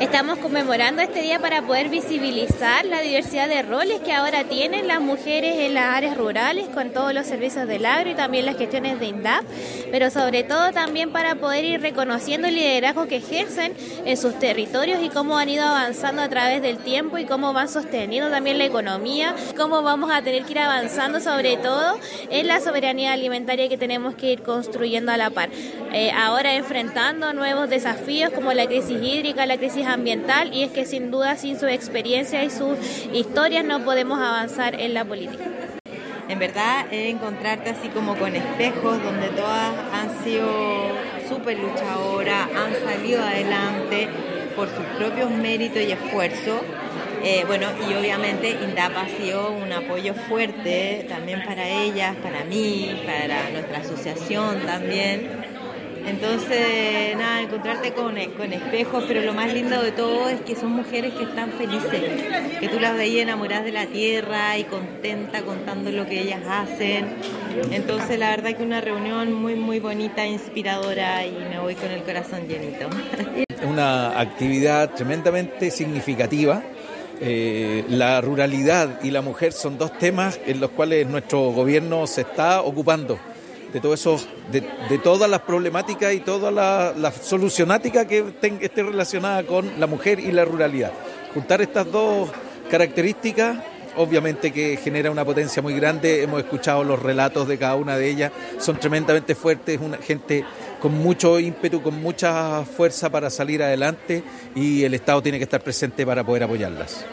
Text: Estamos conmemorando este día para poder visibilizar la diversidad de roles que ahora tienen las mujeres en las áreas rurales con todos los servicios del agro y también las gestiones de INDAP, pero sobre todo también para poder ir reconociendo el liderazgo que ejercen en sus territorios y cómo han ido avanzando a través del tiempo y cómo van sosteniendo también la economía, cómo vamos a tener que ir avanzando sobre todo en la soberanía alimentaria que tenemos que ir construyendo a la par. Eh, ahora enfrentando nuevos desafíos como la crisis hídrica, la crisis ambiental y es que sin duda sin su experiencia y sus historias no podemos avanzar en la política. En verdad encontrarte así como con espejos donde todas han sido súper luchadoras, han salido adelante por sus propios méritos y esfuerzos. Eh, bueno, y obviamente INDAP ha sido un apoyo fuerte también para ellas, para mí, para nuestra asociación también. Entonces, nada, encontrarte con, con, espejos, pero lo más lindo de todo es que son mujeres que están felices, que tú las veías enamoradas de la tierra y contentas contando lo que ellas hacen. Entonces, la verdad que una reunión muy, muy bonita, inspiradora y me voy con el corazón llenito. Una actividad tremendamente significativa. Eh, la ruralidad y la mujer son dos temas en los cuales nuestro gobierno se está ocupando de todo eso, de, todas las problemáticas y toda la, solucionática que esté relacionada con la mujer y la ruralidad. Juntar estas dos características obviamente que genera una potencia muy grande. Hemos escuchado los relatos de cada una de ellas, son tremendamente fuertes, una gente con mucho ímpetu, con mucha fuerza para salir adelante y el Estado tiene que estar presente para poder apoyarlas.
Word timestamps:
Estamos 0.00 0.38
conmemorando 0.40 1.00
este 1.00 1.22
día 1.22 1.38
para 1.38 1.62
poder 1.62 1.88
visibilizar 1.88 2.84
la 2.84 3.00
diversidad 3.00 3.48
de 3.48 3.62
roles 3.62 4.00
que 4.00 4.12
ahora 4.12 4.44
tienen 4.44 4.86
las 4.86 5.00
mujeres 5.00 5.56
en 5.56 5.72
las 5.72 5.96
áreas 5.96 6.18
rurales 6.18 6.68
con 6.68 6.90
todos 6.90 7.14
los 7.14 7.26
servicios 7.26 7.66
del 7.66 7.86
agro 7.86 8.10
y 8.10 8.14
también 8.14 8.44
las 8.44 8.58
gestiones 8.58 9.00
de 9.00 9.06
INDAP, 9.06 9.42
pero 9.90 10.10
sobre 10.10 10.44
todo 10.44 10.70
también 10.72 11.12
para 11.12 11.36
poder 11.36 11.64
ir 11.64 11.80
reconociendo 11.80 12.46
el 12.46 12.56
liderazgo 12.56 13.06
que 13.06 13.16
ejercen 13.16 13.72
en 14.04 14.16
sus 14.18 14.38
territorios 14.38 15.02
y 15.02 15.08
cómo 15.08 15.38
han 15.38 15.48
ido 15.48 15.64
avanzando 15.64 16.20
a 16.20 16.28
través 16.28 16.60
del 16.60 16.76
tiempo 16.76 17.16
y 17.16 17.24
cómo 17.24 17.54
van 17.54 17.70
sosteniendo 17.70 18.30
también 18.30 18.58
la 18.58 18.66
economía, 18.66 19.34
cómo 19.56 19.82
vamos 19.82 20.10
a 20.12 20.20
tener 20.20 20.44
que 20.44 20.52
ir 20.52 20.58
avanzando 20.58 21.20
sobre 21.20 21.56
todo 21.56 21.98
en 22.28 22.46
la 22.46 22.60
soberanía 22.60 23.14
alimentaria 23.14 23.70
que 23.70 23.78
tenemos 23.78 24.14
que 24.14 24.32
ir 24.32 24.42
construyendo 24.42 25.10
a 25.10 25.16
la 25.16 25.30
par. 25.30 25.48
Eh, 25.94 26.10
ahora 26.10 26.54
enfrentando 26.54 27.32
nuevos 27.32 27.70
desafíos 27.70 28.30
como 28.30 28.52
la 28.52 28.66
crisis 28.66 29.00
hídrica, 29.02 29.46
la 29.46 29.56
crisis 29.56 29.85
ambiental 29.86 30.52
y 30.52 30.64
es 30.64 30.70
que 30.70 30.84
sin 30.84 31.10
duda 31.10 31.36
sin 31.36 31.58
su 31.58 31.66
experiencia 31.66 32.44
y 32.44 32.50
sus 32.50 32.78
historias 33.12 33.64
no 33.64 33.84
podemos 33.84 34.18
avanzar 34.18 34.80
en 34.80 34.94
la 34.94 35.04
política. 35.04 35.44
En 36.28 36.40
verdad 36.40 36.86
encontrarte 36.90 37.70
así 37.70 37.88
como 37.88 38.16
con 38.16 38.34
espejos 38.34 39.02
donde 39.02 39.28
todas 39.28 39.72
han 39.92 40.24
sido 40.24 40.48
súper 41.28 41.58
luchadoras, 41.58 42.48
han 42.54 42.74
salido 42.84 43.22
adelante 43.22 44.08
por 44.56 44.68
sus 44.68 44.84
propios 44.98 45.30
méritos 45.30 45.82
y 45.82 45.92
esfuerzos. 45.92 46.62
Eh, 47.22 47.44
bueno, 47.46 47.68
y 47.88 47.94
obviamente 47.94 48.50
INDAP 48.50 48.96
ha 48.96 49.08
sido 49.08 49.52
un 49.52 49.72
apoyo 49.72 50.14
fuerte 50.14 51.06
también 51.08 51.44
para 51.44 51.68
ellas, 51.68 52.14
para 52.16 52.44
mí, 52.44 53.02
para 53.06 53.50
nuestra 53.50 53.78
asociación 53.78 54.60
también. 54.66 55.55
Entonces, 56.06 57.16
nada, 57.16 57.42
encontrarte 57.42 57.92
con, 57.92 58.14
con, 58.36 58.52
espejos, 58.52 59.04
pero 59.08 59.22
lo 59.22 59.34
más 59.34 59.52
lindo 59.52 59.82
de 59.82 59.90
todo 59.90 60.28
es 60.28 60.40
que 60.42 60.54
son 60.54 60.70
mujeres 60.70 61.12
que 61.14 61.24
están 61.24 61.50
felices, 61.52 62.00
que 62.60 62.68
tú 62.68 62.78
las 62.78 62.96
veías 62.96 63.24
enamoradas 63.24 63.64
de 63.64 63.72
la 63.72 63.86
tierra 63.86 64.56
y 64.56 64.64
contentas 64.64 65.42
contando 65.42 65.90
lo 65.90 66.06
que 66.06 66.20
ellas 66.20 66.42
hacen. 66.48 67.08
Entonces, 67.72 68.20
la 68.20 68.30
verdad 68.30 68.56
que 68.56 68.62
una 68.62 68.80
reunión 68.80 69.32
muy, 69.32 69.56
muy 69.56 69.80
bonita, 69.80 70.24
inspiradora 70.24 71.26
y 71.26 71.32
me 71.32 71.58
voy 71.58 71.74
con 71.74 71.90
el 71.90 72.02
corazón 72.02 72.46
llenito. 72.46 72.88
Una 73.68 74.20
actividad 74.20 74.94
tremendamente 74.94 75.72
significativa. 75.72 76.62
Eh, 77.20 77.84
la 77.88 78.20
ruralidad 78.20 79.02
y 79.02 79.10
la 79.10 79.22
mujer 79.22 79.52
son 79.52 79.76
dos 79.76 79.98
temas 79.98 80.38
en 80.46 80.60
los 80.60 80.70
cuales 80.70 81.08
nuestro 81.08 81.50
gobierno 81.50 82.06
se 82.06 82.20
está 82.20 82.62
ocupando 82.62 83.18
de 83.72 83.80
todo 83.80 83.94
eso, 83.94 84.20
de, 84.50 84.62
todas 84.98 85.28
las 85.28 85.40
problemáticas 85.40 86.14
y 86.14 86.20
toda 86.20 86.50
la, 86.50 87.12
solucionática 87.12 88.06
que 88.06 88.24
esté 88.60 88.82
relacionada 88.82 89.44
con 89.44 89.78
la 89.78 89.86
mujer 89.86 90.20
y 90.20 90.32
la 90.32 90.44
ruralidad. 90.44 90.92
Juntar 91.34 91.60
estas 91.60 91.90
dos 91.90 92.30
características 92.70 93.58
obviamente 93.96 94.52
que 94.52 94.76
genera 94.76 95.10
una 95.10 95.24
potencia 95.24 95.62
muy 95.62 95.74
grande. 95.74 96.22
Hemos 96.22 96.40
escuchado 96.40 96.84
los 96.84 97.02
relatos 97.02 97.48
de 97.48 97.58
cada 97.58 97.76
una 97.76 97.96
de 97.96 98.08
ellas, 98.08 98.32
son 98.58 98.78
tremendamente 98.78 99.34
fuertes, 99.34 99.80
una 99.80 99.98
gente 99.98 100.44
con 100.80 100.92
mucho 100.92 101.40
ímpetu, 101.40 101.82
con 101.82 102.00
mucha 102.00 102.62
fuerza 102.64 103.10
para 103.10 103.30
salir 103.30 103.62
adelante 103.62 104.22
y 104.54 104.84
el 104.84 104.94
Estado 104.94 105.22
tiene 105.22 105.38
que 105.38 105.44
estar 105.44 105.62
presente 105.62 106.06
para 106.06 106.24
poder 106.24 106.44
apoyarlas. 106.44 107.04